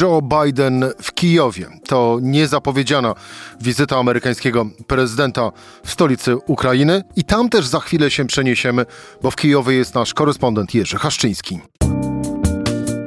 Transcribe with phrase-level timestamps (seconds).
[0.00, 1.66] Joe Biden w Kijowie.
[1.86, 3.14] To niezapowiedziana
[3.60, 5.52] wizyta amerykańskiego prezydenta
[5.84, 8.86] w stolicy Ukrainy i tam też za chwilę się przeniesiemy,
[9.22, 11.60] bo w Kijowie jest nasz korespondent Jerzy Haszczyński.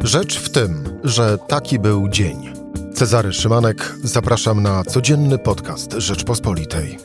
[0.04, 2.54] Rzecz w tym, że taki był dzień.
[2.94, 6.98] Cezary Szymanek, zapraszam na codzienny podcast Rzeczpospolitej.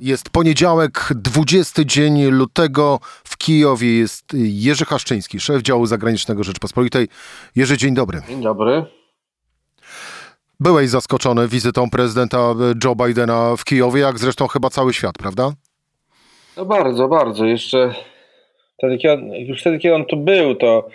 [0.00, 3.00] Jest poniedziałek, 20 dzień lutego.
[3.44, 7.08] Kijowie jest Jerzy Haszczyński, szef działu zagranicznego Rzeczpospolitej.
[7.56, 8.22] Jerzy, dzień dobry.
[8.28, 8.84] Dzień dobry.
[10.60, 15.52] Byłeś zaskoczony wizytą prezydenta Joe Bidena w Kijowie, jak zresztą chyba cały świat, prawda?
[16.56, 17.44] No bardzo, bardzo.
[17.44, 17.94] Jeszcze
[18.78, 20.88] wtedy, kiedy on, już wtedy, kiedy on tu był, to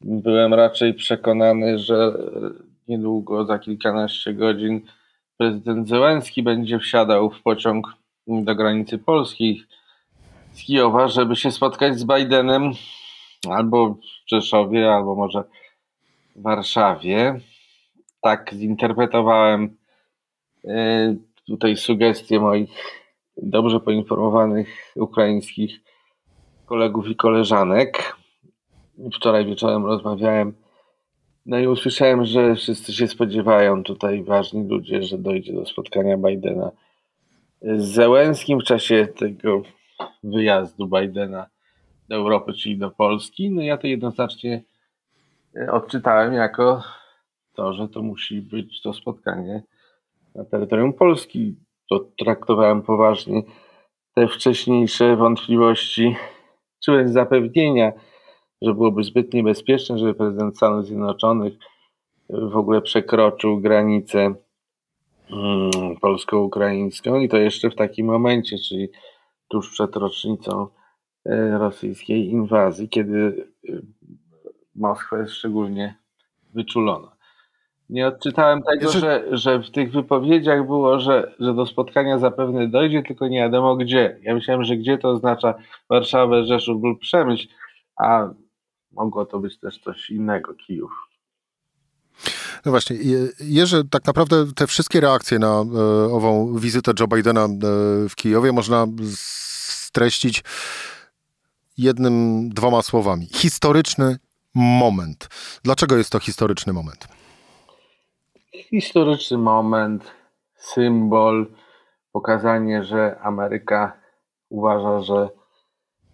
[0.00, 2.12] byłem raczej przekonany, że
[2.88, 4.80] niedługo, za kilkanaście godzin,
[5.36, 7.86] prezydent Zełenski będzie wsiadał w pociąg
[8.26, 9.64] do granicy Polski
[10.60, 12.72] z Kijowa, żeby się spotkać z Bidenem
[13.48, 15.44] albo w Rzeszowie, albo może
[16.36, 17.40] w Warszawie.
[18.20, 19.76] Tak zinterpretowałem
[20.64, 22.70] e, tutaj sugestie moich
[23.36, 25.80] dobrze poinformowanych ukraińskich
[26.66, 28.16] kolegów i koleżanek.
[29.14, 30.54] Wczoraj wieczorem rozmawiałem,
[31.46, 36.70] no i usłyszałem, że wszyscy się spodziewają, tutaj ważni ludzie, że dojdzie do spotkania Bidena
[37.62, 39.62] z Zełenskim w czasie tego
[40.24, 41.46] wyjazdu Bidena
[42.08, 43.50] do Europy, czyli do Polski.
[43.50, 44.62] No ja to jednoznacznie
[45.56, 46.82] e, odczytałem jako
[47.54, 49.62] to, że to musi być to spotkanie
[50.34, 51.56] na terytorium Polski.
[51.90, 53.42] To traktowałem poważnie
[54.14, 56.16] te wcześniejsze wątpliwości,
[56.84, 57.92] czy zapewnienia,
[58.62, 61.52] że byłoby zbyt niebezpieczne, żeby prezydent Stanów Zjednoczonych
[62.28, 64.34] w ogóle przekroczył granicę
[65.32, 68.88] Mm, polsko-ukraińską i to jeszcze w takim momencie, czyli
[69.50, 70.66] tuż przed rocznicą
[71.26, 73.72] e, rosyjskiej inwazji, kiedy e,
[74.74, 75.94] Moskwa jest szczególnie
[76.54, 77.16] wyczulona.
[77.88, 83.02] Nie odczytałem tego, że, że w tych wypowiedziach było, że, że do spotkania zapewne dojdzie,
[83.02, 84.18] tylko nie wiadomo gdzie.
[84.22, 85.54] Ja myślałem, że gdzie to oznacza
[85.88, 87.48] Warszawę, Rzeszów lub Przemyśl,
[87.96, 88.28] a
[88.92, 91.09] mogło to być też coś innego, Kijów.
[92.64, 92.96] No właśnie,
[93.40, 95.62] Jerzy, tak naprawdę te wszystkie reakcje na e,
[96.12, 97.48] ową wizytę Joe Bidena e,
[98.08, 98.86] w Kijowie można
[99.80, 100.44] streścić
[101.78, 103.26] jednym, dwoma słowami.
[103.26, 104.16] Historyczny
[104.54, 105.28] moment.
[105.64, 107.08] Dlaczego jest to historyczny moment?
[108.70, 110.10] Historyczny moment,
[110.56, 111.46] symbol,
[112.12, 114.00] pokazanie, że Ameryka
[114.48, 115.28] uważa, że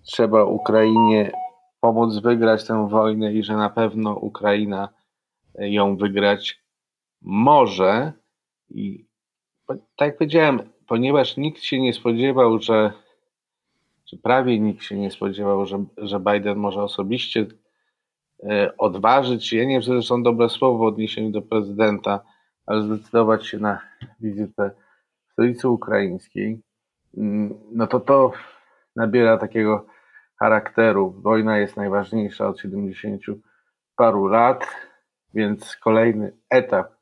[0.06, 1.32] trzeba Ukrainie
[1.80, 4.88] pomóc wygrać tę wojnę i że na pewno Ukraina
[5.58, 6.62] ją wygrać
[7.22, 8.12] może
[8.68, 9.06] i
[9.66, 12.92] tak jak powiedziałem, ponieważ nikt się nie spodziewał, że
[14.04, 17.46] czy prawie nikt się nie spodziewał, że, że Biden może osobiście
[18.42, 22.20] e, odważyć się, ja nie wiem, czy zresztą dobre słowo w odniesieniu do prezydenta,
[22.66, 23.80] ale zdecydować się na
[24.20, 24.70] wizytę
[25.28, 26.62] w stolicy ukraińskiej,
[27.16, 28.32] mm, no to to
[28.96, 29.86] nabiera takiego
[30.38, 31.10] charakteru.
[31.10, 33.22] Wojna jest najważniejsza od 70
[33.96, 34.66] paru lat.
[35.36, 36.92] Więc kolejny etap,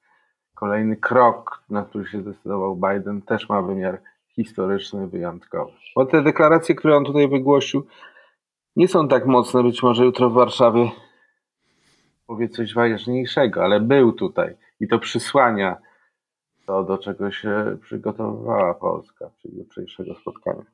[0.55, 5.73] kolejny krok, na który się zdecydował Biden, też ma wymiar historyczny, wyjątkowy.
[5.97, 7.87] Bo te deklaracje, które on tutaj wygłosił,
[8.77, 9.63] nie są tak mocne.
[9.63, 10.91] Być może jutro w Warszawie
[12.27, 15.77] powie coś ważniejszego, ale był tutaj i to przysłania
[16.67, 20.65] to, do czego się przygotowywała Polska, czyli jutrzejszego spotkania.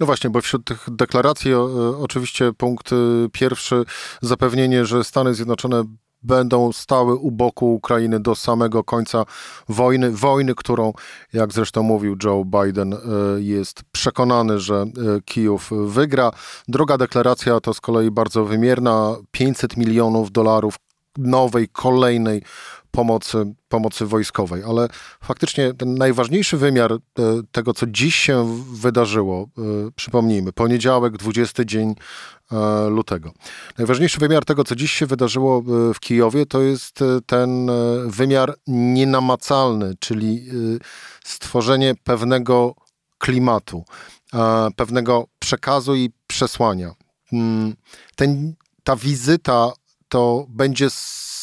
[0.00, 1.54] No właśnie, bo wśród tych deklaracji
[2.00, 2.96] oczywiście punkt y,
[3.32, 3.84] pierwszy
[4.20, 5.84] zapewnienie, że Stany Zjednoczone
[6.24, 9.24] będą stały u boku Ukrainy do samego końca
[9.68, 10.10] wojny.
[10.10, 10.92] Wojny, którą,
[11.32, 12.98] jak zresztą mówił Joe Biden, e,
[13.38, 14.86] jest przekonany, że e,
[15.24, 16.30] Kijów wygra.
[16.68, 20.76] Droga deklaracja to z kolei bardzo wymierna 500 milionów dolarów
[21.18, 22.42] nowej, kolejnej
[22.94, 24.62] pomocy, pomocy wojskowej.
[24.62, 24.88] Ale
[25.20, 26.98] faktycznie ten najważniejszy wymiar e,
[27.52, 29.48] tego, co dziś się wydarzyło,
[29.96, 31.94] przypomnijmy, poniedziałek, 20 dzień
[32.52, 33.32] E, lutego.
[33.78, 37.70] Najważniejszy wymiar tego, co dziś się wydarzyło e, w Kijowie, to jest e, ten
[38.06, 40.44] wymiar nienamacalny, czyli
[41.24, 42.74] stworzenie pewnego
[43.18, 43.84] klimatu,
[44.76, 46.94] pewnego przekazu i przesłania.
[47.32, 47.74] Mm,
[48.16, 48.54] ten,
[48.84, 49.72] ta wizyta
[50.08, 50.90] to będzie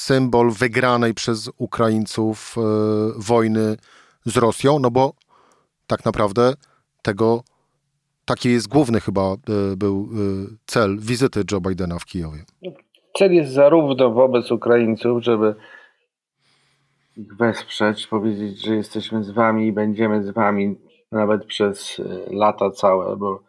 [0.02, 2.56] symbol wygranej przez Ukraińców
[3.18, 3.78] wojny
[4.26, 5.14] z Rosją, no bo
[5.88, 6.54] tak naprawdę
[7.02, 7.44] tego
[8.26, 9.36] taki jest główny chyba e,
[9.78, 10.16] był e,
[10.66, 12.44] cel wizyty Joe Bidena w Kijowie.
[13.18, 15.56] Cel jest zarówno wobec Ukraińców, żeby
[17.18, 20.76] ich wesprzeć, powiedzieć, że jesteśmy z wami i będziemy z wami
[21.12, 23.44] nawet przez e, lata całe, bo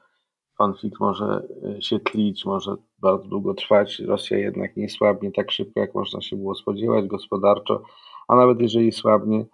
[0.62, 1.42] konflikt może
[1.80, 3.98] się tlić, może bardzo długo trwać.
[3.98, 7.82] Rosja jednak nie słabnie tak szybko, jak można się było spodziewać gospodarczo,
[8.28, 9.44] a nawet jeżeli słabnie,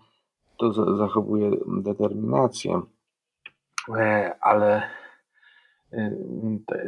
[0.59, 2.81] to zachowuje determinację.
[3.97, 4.83] E, ale
[5.93, 6.13] e,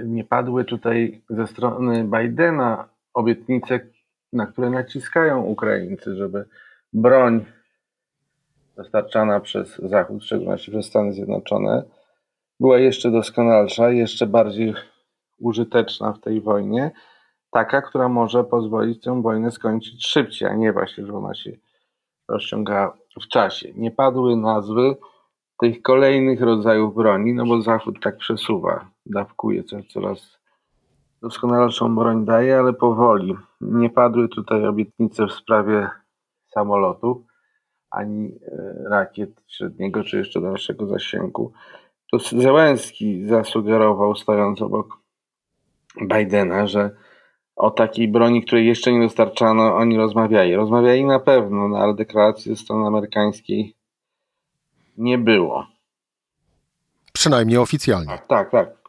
[0.05, 3.81] nie padły tutaj ze strony Bidena obietnice,
[4.32, 6.44] na które naciskają Ukraińcy, żeby
[6.93, 7.44] broń
[8.76, 12.00] dostarczana przez Zachód, w szczególności przez Stany Zjednoczone,
[12.61, 14.75] była jeszcze doskonalsza, jeszcze bardziej
[15.39, 16.91] użyteczna w tej wojnie,
[17.51, 21.51] taka, która może pozwolić tę wojnę skończyć szybciej, a nie właśnie, że ona się
[22.29, 23.73] rozciąga w czasie.
[23.77, 24.97] Nie padły nazwy
[25.61, 30.39] tych kolejnych rodzajów broni, no bo Zachód tak przesuwa, dawkuje coraz
[31.23, 33.37] doskonalszą broń daje, ale powoli.
[33.61, 35.89] Nie padły tutaj obietnice w sprawie
[36.49, 37.17] samolotów,
[37.91, 41.53] ani e, rakiet średniego czy jeszcze dalszego zasięgu.
[42.11, 44.99] To Zełenski zasugerował, stojąc obok
[46.03, 46.91] Bidena, że
[47.57, 50.57] o takiej broni, której jeszcze nie dostarczano, oni rozmawiali.
[50.57, 53.75] Rozmawiali na pewno, no, ale deklaracji ze strony amerykańskiej
[54.99, 55.67] nie było.
[57.12, 58.19] Przynajmniej oficjalnie.
[58.29, 58.81] Tak, tak.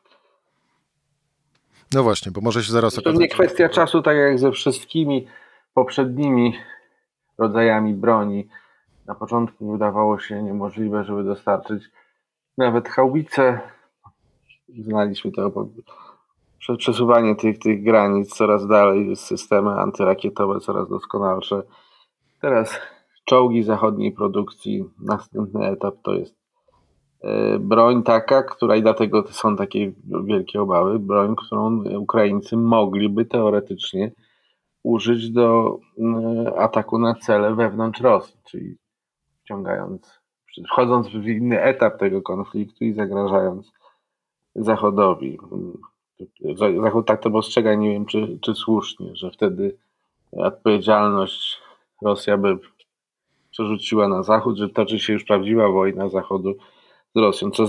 [1.93, 3.15] No właśnie, bo może się zaraz okazać.
[3.15, 5.27] To nie kwestia czasu, tak jak ze wszystkimi
[5.73, 6.55] poprzednimi
[7.37, 8.47] rodzajami broni.
[9.05, 11.83] Na początku wydawało się niemożliwe, żeby dostarczyć
[12.61, 13.59] nawet haubice.
[14.79, 15.51] Znaliśmy to
[16.77, 21.63] przesuwanie tych, tych granic coraz dalej, systemy antyrakietowe coraz doskonalsze.
[22.41, 22.79] Teraz
[23.25, 26.35] czołgi zachodniej produkcji, następny etap to jest
[27.21, 29.91] e, broń taka, która i dlatego są takie
[30.25, 34.11] wielkie obawy, broń, którą Ukraińcy mogliby teoretycznie
[34.83, 38.77] użyć do e, ataku na cele wewnątrz Rosji, czyli
[39.43, 40.20] wciągając,
[40.71, 43.71] wchodząc w inny etap tego konfliktu i zagrażając
[44.55, 45.37] Zachodowi.
[46.81, 49.77] Zachód tak to postrzega, nie wiem czy, czy słusznie, że wtedy
[50.31, 51.57] odpowiedzialność
[52.01, 52.57] Rosja by
[53.51, 56.53] przerzuciła na Zachód, że toczy się już prawdziwa wojna Zachodu
[57.15, 57.65] z Rosją, co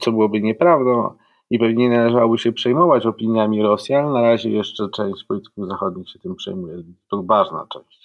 [0.00, 1.14] co byłoby nieprawdą
[1.50, 6.10] i pewnie nie należałoby się przejmować opiniami Rosji, ale na razie jeszcze część polityków zachodnich
[6.10, 6.82] się tym przejmuje.
[7.10, 8.01] To ważna część.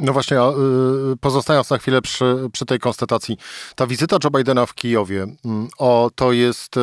[0.00, 3.36] No właśnie, y, pozostając na chwilę przy, przy tej konstatacji,
[3.76, 6.80] ta wizyta Joe Bidena w Kijowie, mm, o, to jest y,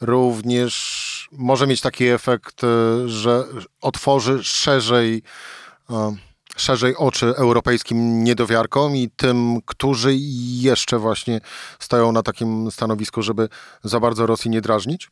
[0.00, 3.44] również, może mieć taki efekt, y, że
[3.82, 5.22] otworzy szerzej
[6.56, 10.10] szerzej oczy europejskim niedowiarkom i tym, którzy
[10.62, 11.40] jeszcze właśnie
[11.78, 13.48] stoją na takim stanowisku, żeby
[13.82, 15.10] za bardzo Rosji nie drażnić?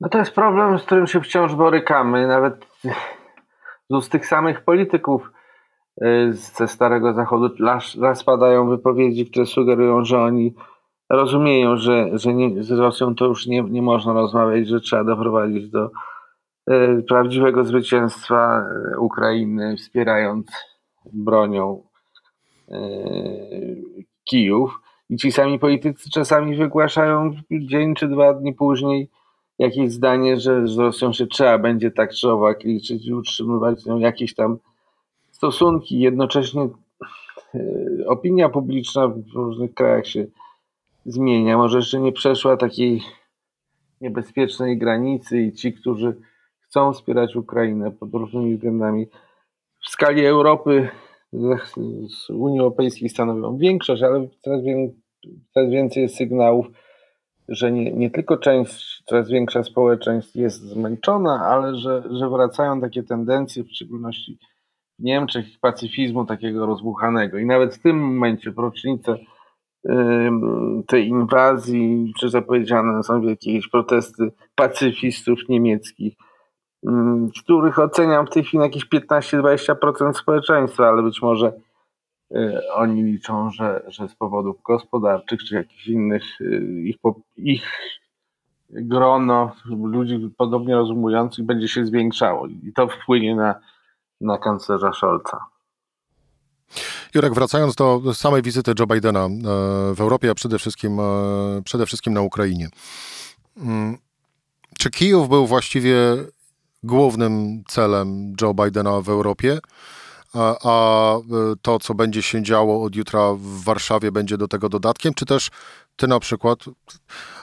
[0.00, 2.26] No to jest problem, z którym się wciąż borykamy.
[2.26, 2.54] Nawet
[4.02, 5.30] z tych samych polityków
[6.32, 7.54] ze Starego Zachodu
[8.00, 10.54] raz, padają wypowiedzi, które sugerują, że oni
[11.10, 15.70] rozumieją, że, że nie, z Rosją to już nie, nie można rozmawiać, że trzeba doprowadzić
[15.70, 15.90] do
[16.70, 20.46] E, prawdziwego zwycięstwa e, Ukrainy, wspierając
[21.12, 21.82] bronią
[24.24, 24.80] Kijów.
[25.10, 29.10] I ci sami politycy czasami wygłaszają dzień czy dwa dni później
[29.58, 33.98] jakieś zdanie, że z Rosją się trzeba będzie tak czy owak liczyć i utrzymywać nią
[33.98, 34.58] jakieś tam
[35.44, 35.98] stosunki.
[35.98, 36.68] Jednocześnie
[38.06, 40.26] opinia publiczna w różnych krajach się
[41.06, 41.56] zmienia.
[41.56, 43.02] Może jeszcze nie przeszła takiej
[44.00, 46.16] niebezpiecznej granicy i ci, którzy
[46.60, 49.06] chcą wspierać Ukrainę pod różnymi względami.
[49.86, 50.88] W skali Europy
[52.08, 54.60] z Unii Europejskiej stanowią większość, ale coraz,
[55.54, 56.66] coraz więcej jest sygnałów,
[57.48, 63.02] że nie, nie tylko część, coraz większa społeczeństw jest zmęczona, ale że, że wracają takie
[63.02, 64.38] tendencje, w szczególności
[64.98, 67.38] Niemczech, pacyfizmu takiego rozbuchanego.
[67.38, 69.16] I nawet w tym momencie, w rocznicę
[70.86, 76.14] tej inwazji, czy zapowiedziane są jakieś protesty pacyfistów niemieckich,
[77.44, 81.52] których oceniam w tej chwili jakieś 15-20% społeczeństwa, ale być może
[82.36, 86.96] y, oni liczą, że, że z powodów gospodarczych czy jakichś innych y, ich,
[87.36, 87.80] ich
[88.70, 93.54] grono ludzi podobnie rozumujących będzie się zwiększało i to wpłynie na,
[94.24, 95.40] na kanclerza Scholza.
[97.14, 99.30] Jurek, wracając do samej wizyty Joe Bidena e,
[99.94, 102.68] w Europie, a przede wszystkim, e, przede wszystkim na Ukrainie.
[103.56, 103.98] Mm,
[104.78, 105.96] czy Kijów był właściwie
[106.82, 109.58] głównym celem Joe Bidena w Europie,
[110.34, 111.16] a, a
[111.62, 115.50] to, co będzie się działo od jutra w Warszawie, będzie do tego dodatkiem, czy też
[115.96, 116.58] ty na przykład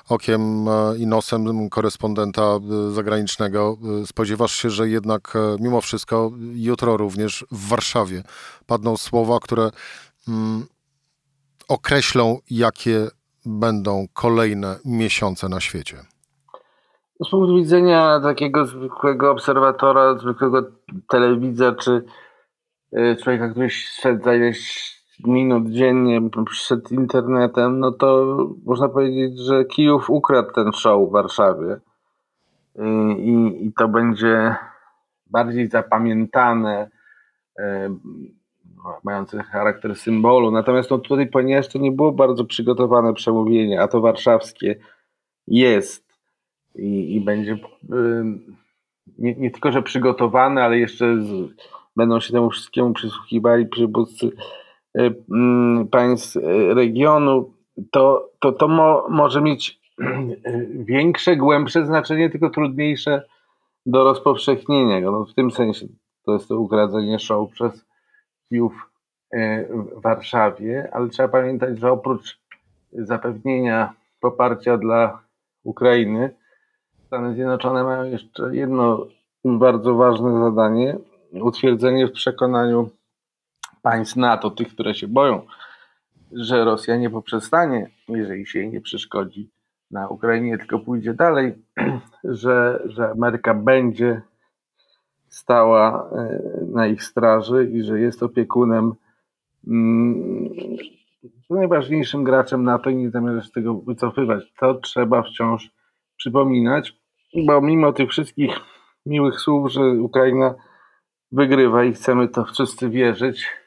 [0.10, 6.98] okiem e, i nosem korespondenta e, zagranicznego e, spodziewasz się, że jednak mimo wszystko jutro
[6.98, 8.24] również w Warszawie
[8.68, 9.70] padną słowa, które
[10.28, 10.66] mm,
[11.68, 13.08] określą, jakie
[13.46, 15.98] będą kolejne miesiące na świecie?
[17.26, 20.72] Z punktu widzenia takiego zwykłego obserwatora, zwykłego
[21.10, 22.06] telewidza, czy
[23.24, 30.52] człowieka, który śledza ileś minut dziennie przed internetem, no to można powiedzieć, że Kijów ukradł
[30.52, 31.74] ten show w Warszawie.
[31.74, 31.80] Y,
[33.18, 34.56] I, i to będzie
[35.28, 36.90] bardziej zapamiętane,
[37.60, 37.64] y,
[39.04, 40.52] mające charakter symbolu.
[40.52, 44.76] Natomiast no, tutaj, ponieważ to nie było bardzo przygotowane przemówienie, a to warszawskie
[45.48, 46.06] jest
[46.76, 47.58] i, i będzie
[49.18, 51.54] nie, nie, tylko, że przygotowane, ale jeszcze z,
[51.96, 54.32] będą się temu wszystkiemu przysłuchiwali przywódcy y,
[55.92, 57.54] państw y, regionu,
[57.92, 59.82] to, to, to mo, może mieć
[60.92, 63.24] większe, głębsze znaczenie, tylko trudniejsze
[63.86, 65.02] do rozpowszechnienia.
[65.02, 65.88] No, w tym sensie
[66.26, 67.86] to jest to ugradzenie show przez
[68.50, 68.74] Kijów
[69.34, 72.42] y, w Warszawie, ale trzeba pamiętać, że oprócz
[72.94, 75.24] zapewnienia poparcia dla
[75.64, 76.36] Ukrainy,
[77.12, 79.08] Stany Zjednoczone mają jeszcze jedno
[79.46, 80.98] bardzo ważne zadanie
[81.32, 82.90] utwierdzenie w przekonaniu
[83.82, 85.46] państw NATO, tych, które się boją,
[86.32, 89.50] że Rosja nie poprzestanie, jeżeli się jej nie przeszkodzi
[89.92, 91.54] na Ukrainie, tylko pójdzie dalej,
[92.24, 94.22] że, że Ameryka będzie
[95.30, 98.94] stała e, na ich straży i że jest opiekunem
[99.68, 100.50] mm,
[101.50, 104.54] najważniejszym graczem NATO i nie zamierza się tego wycofywać.
[104.60, 105.72] To trzeba wciąż
[106.18, 106.98] przypominać,
[107.46, 108.52] bo mimo tych wszystkich
[109.06, 110.56] miłych słów, że Ukraina
[111.32, 113.61] wygrywa i chcemy to wszyscy wierzyć,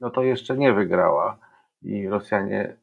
[0.00, 1.38] no to jeszcze nie wygrała
[1.82, 2.76] i Rosjanie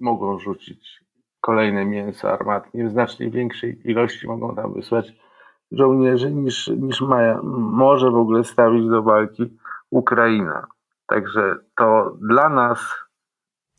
[0.00, 1.04] mogą rzucić
[1.40, 5.12] kolejne mięso armatnie w znacznie większej ilości mogą tam wysłać
[5.72, 7.42] żołnierzy niż, niż ma,
[7.72, 9.58] może w ogóle stawić do walki
[9.90, 10.66] Ukraina.
[11.06, 12.94] Także to dla nas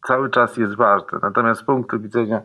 [0.07, 1.19] cały czas jest ważne.
[1.21, 2.41] Natomiast z punktu widzenia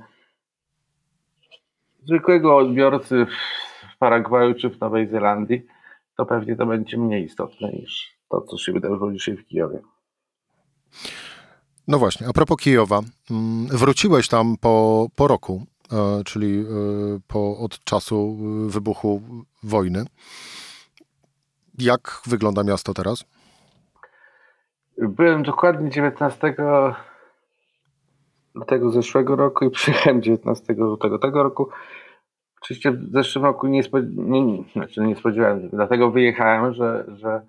[2.04, 5.66] zwykłego odbiorcy w Paragwaju czy w Nowej Zelandii,
[6.16, 9.82] to pewnie to będzie mniej istotne niż to, co się wydarzyło dzisiaj w Kijowie.
[11.88, 16.64] No właśnie, a propos Kijowa, mm, wróciłeś tam po, po roku, e, czyli e,
[17.28, 18.36] po, od czasu
[18.68, 19.22] wybuchu
[19.62, 20.04] wojny.
[21.78, 23.24] Jak wygląda miasto teraz?
[24.98, 26.54] Byłem dokładnie 19
[28.66, 31.68] tego zeszłego roku i przyjechałem 19 lutego tego roku.
[32.62, 33.82] Oczywiście w zeszłym roku nie,
[34.16, 37.42] nie, nie, znaczy nie spodziewałem się, dlatego wyjechałem, że, że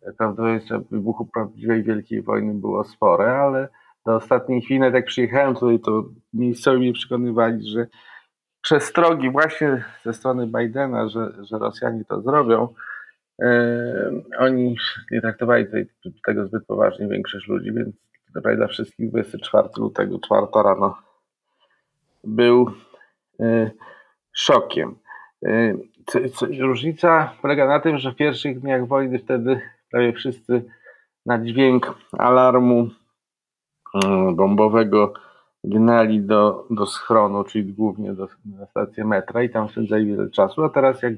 [0.00, 3.68] prawdopodobieństwo wybuchu prawdziwej wielkiej wojny było spore, ale
[4.06, 7.86] do ostatniej chwili, nawet jak przyjechałem tutaj, to miejscowi mnie przekonywali, że
[8.62, 12.74] przestrogi właśnie ze strony Bidena, że, że Rosjanie to zrobią,
[13.42, 14.76] e, oni
[15.10, 15.86] nie traktowali tej,
[16.26, 17.96] tego zbyt poważnie, większość ludzi, więc
[18.34, 20.98] naprawdę dla wszystkich 24 lutego, czwarta rano
[22.24, 22.70] był
[23.40, 23.70] e,
[24.32, 24.94] szokiem.
[25.46, 25.74] E,
[26.60, 30.64] różnica polega na tym, że w pierwszych dniach wojny wtedy prawie wszyscy
[31.26, 32.88] na dźwięk alarmu
[34.04, 35.12] e, bombowego
[35.64, 40.64] gnali do, do schronu, czyli głównie do, na stację metra i tam spędzali wiele czasu,
[40.64, 41.14] a teraz jak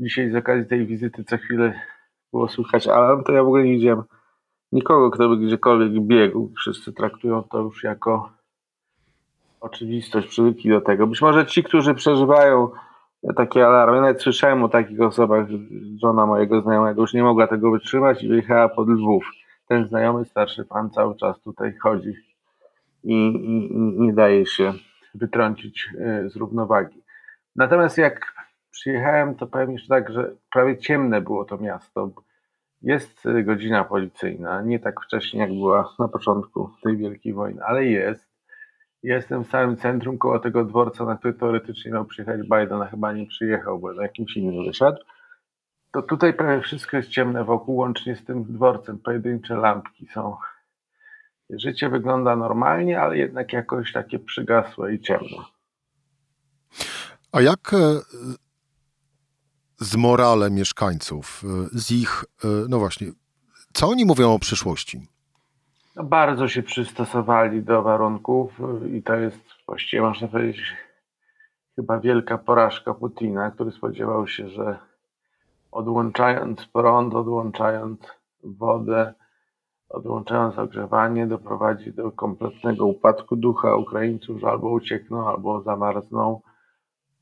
[0.00, 1.80] dzisiaj z okazji tej wizyty co chwilę
[2.32, 4.02] było słychać alarm, to ja w ogóle nie widziałem
[4.72, 6.52] nikogo, kto by gdziekolwiek biegł.
[6.56, 8.32] Wszyscy traktują to już jako
[9.60, 11.06] oczywistość, przywykli do tego.
[11.06, 12.70] Być może ci, którzy przeżywają
[13.36, 15.46] takie alarmy, nawet słyszałem o takich osobach,
[16.02, 19.24] żona mojego znajomego już nie mogła tego wytrzymać i wyjechała pod Lwów.
[19.68, 22.14] Ten znajomy starszy pan cały czas tutaj chodzi
[23.04, 24.72] i, i, i nie daje się
[25.14, 27.02] wytrącić e, z równowagi.
[27.56, 28.34] Natomiast jak
[28.70, 32.10] przyjechałem, to powiem jeszcze tak, że prawie ciemne było to miasto.
[32.82, 38.31] Jest godzina policyjna, nie tak wcześnie jak była na początku tej wielkiej wojny, ale jest.
[39.02, 43.12] Jestem w samym centrum koło tego dworca, na który teoretycznie miał przyjechać Biden, a chyba
[43.12, 44.98] nie przyjechał, bo na jakimś innym wyszedł.
[45.92, 48.98] To tutaj prawie wszystko jest ciemne wokół, łącznie z tym dworcem.
[48.98, 50.36] Pojedyncze lampki są.
[51.50, 55.36] Życie wygląda normalnie, ale jednak jakoś takie przygasłe i ciemne.
[57.32, 58.00] A jak e,
[59.80, 63.12] z moralem mieszkańców, e, z ich, e, no właśnie,
[63.72, 65.06] co oni mówią o przyszłości?
[66.02, 68.60] Bardzo się przystosowali do warunków
[68.92, 70.76] i to jest właściwie można powiedzieć
[71.76, 74.78] chyba wielka porażka Putina, który spodziewał się, że
[75.70, 78.00] odłączając prąd, odłączając
[78.44, 79.14] wodę,
[79.88, 86.40] odłączając ogrzewanie, doprowadzi do kompletnego upadku ducha Ukraińców, że albo uciekną, albo zamarzną.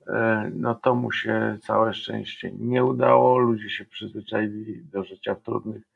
[0.07, 3.39] E, no to mu się całe szczęście nie udało.
[3.39, 5.90] Ludzie się przyzwyczaili do życia w trudnych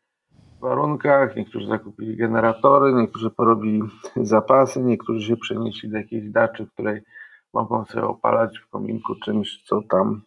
[0.64, 3.82] warunkach, niektórzy zakupili generatory, niektórzy porobili
[4.16, 7.02] zapasy, niektórzy się przenieśli do jakiejś daczy, której
[7.52, 10.22] mogą sobie opalać w kominku czymś, co tam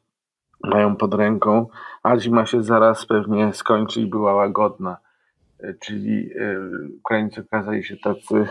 [0.63, 1.67] mają pod ręką,
[2.03, 4.97] a zima się zaraz pewnie skończy i była łagodna.
[5.59, 6.59] E, czyli e,
[6.99, 8.47] Ukraińcy okazali się tacy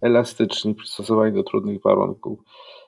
[0.00, 2.38] elastyczni, przystosowani do trudnych warunków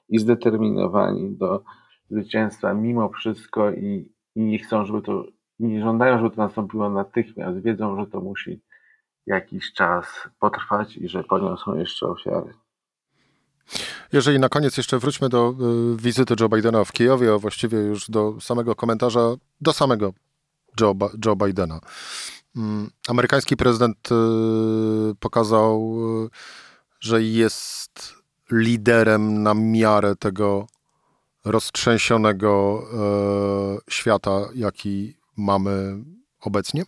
[0.08, 1.62] i zdeterminowani do
[2.10, 5.24] zwycięstwa mimo wszystko i, i nie chcą, żeby to,
[5.58, 7.58] nie żądają, żeby to nastąpiło natychmiast.
[7.58, 8.60] Wiedzą, że to musi
[9.26, 10.06] jakiś czas
[10.38, 12.54] potrwać i że poniosą jeszcze ofiary.
[14.12, 15.54] Jeżeli na koniec jeszcze wróćmy do
[15.94, 20.12] y, wizyty Joe Bidena w Kijowie, a właściwie już do samego komentarza, do samego
[20.80, 20.94] Joe,
[21.26, 21.80] Joe Bidena.
[22.56, 24.14] Mm, amerykański prezydent y,
[25.20, 26.28] pokazał, y,
[27.00, 28.14] że jest
[28.50, 30.66] liderem na miarę tego
[31.44, 32.82] roztrzęsionego
[33.88, 36.04] świata, jaki mamy
[36.42, 36.82] obecnie?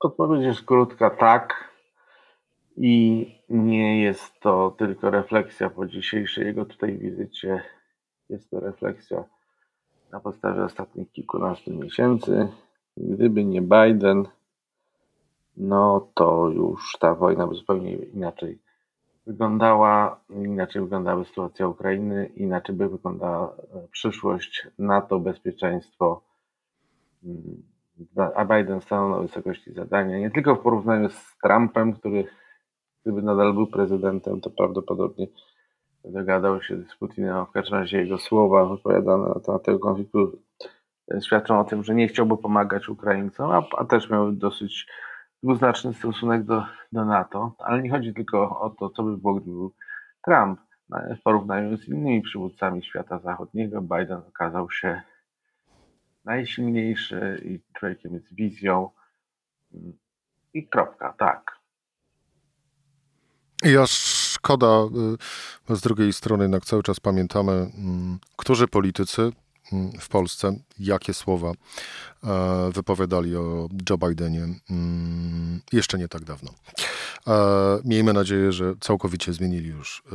[0.00, 1.72] Odpowiedź jest krótka, tak.
[2.76, 7.62] I nie jest to tylko refleksja po dzisiejszej jego tutaj wizycie.
[8.28, 9.24] Jest to refleksja
[10.12, 12.48] na podstawie ostatnich kilkunastu miesięcy.
[12.96, 14.24] Gdyby nie Biden,
[15.56, 18.58] no to już ta wojna by zupełnie inaczej
[19.26, 23.56] wyglądała, inaczej wyglądałaby sytuacja Ukrainy, inaczej by wyglądała
[23.90, 26.22] przyszłość NATO, bezpieczeństwo.
[28.36, 32.24] A Biden stanął na wysokości zadania, nie tylko w porównaniu z Trumpem, który
[33.02, 35.26] gdyby nadal był prezydentem, to prawdopodobnie
[36.04, 40.38] dogadał się z Putinem, w każdym razie jego słowa wypowiadane na temat tego konfliktu
[41.20, 44.86] świadczą o tym, że nie chciałby pomagać Ukraińcom, a, a też miał dosyć
[45.42, 47.54] dwuznaczny stosunek do, do NATO.
[47.58, 49.74] Ale nie chodzi tylko o to, co by było, gdyby był
[50.24, 50.60] Trump.
[50.88, 55.02] No, w porównaniu z innymi przywódcami świata zachodniego, Biden okazał się
[56.24, 58.90] najsilniejszy i człowiekiem z wizją.
[60.54, 61.62] I kropka, tak.
[63.64, 64.66] Ja szkoda,
[65.70, 69.32] y, z drugiej strony jednak cały czas pamiętamy, mm, którzy politycy
[69.72, 71.52] mm, w Polsce, jakie słowa
[72.24, 76.50] e, wypowiadali o Joe Bidenie mm, jeszcze nie tak dawno.
[77.26, 77.32] E,
[77.84, 80.02] miejmy nadzieję, że całkowicie zmienili już.
[80.12, 80.14] E,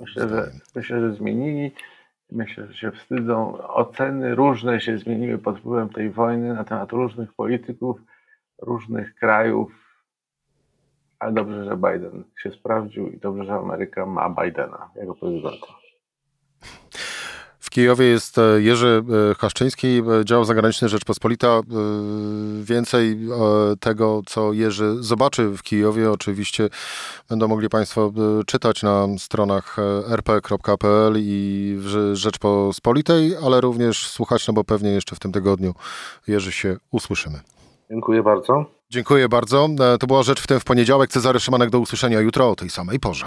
[0.00, 1.72] myślę, że, myślę, że zmienili.
[2.34, 3.58] Myślę, że się wstydzą.
[3.68, 8.00] Oceny różne się zmieniły pod wpływem tej wojny na temat różnych polityków,
[8.62, 9.82] różnych krajów
[11.22, 15.66] ale dobrze, że Biden się sprawdził i dobrze, że Ameryka ma Bidena jako prezydenta.
[17.72, 19.86] Kijowie jest e, Jerzy e, Haszczyński,
[20.20, 21.60] e, dział zagraniczny Rzeczpospolita.
[22.62, 23.18] Więcej
[23.80, 26.68] tego, co Jerzy zobaczy w Kijowie, oczywiście
[27.28, 28.12] będą mogli Państwo
[28.46, 29.76] czytać na stronach
[30.08, 35.74] rp.pl i w Rzeczpospolitej, ale również słuchać, no bo pewnie jeszcze w tym tygodniu
[36.28, 37.40] Jerzy się usłyszymy.
[37.90, 38.64] Dziękuję bardzo.
[38.90, 39.68] Dziękuję bardzo.
[40.00, 41.10] To była rzecz w tym w poniedziałek.
[41.10, 43.26] Cezary Szymanek do usłyszenia jutro o tej samej porze.